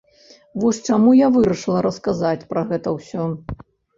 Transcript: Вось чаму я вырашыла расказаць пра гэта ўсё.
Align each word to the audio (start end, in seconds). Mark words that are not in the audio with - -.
Вось 0.61 0.79
чаму 0.93 1.11
я 1.17 1.27
вырашыла 1.35 1.83
расказаць 1.87 2.47
пра 2.53 2.63
гэта 2.71 2.97
ўсё. 2.97 3.29